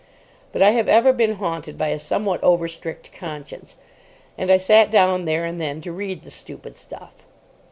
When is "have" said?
0.71-0.87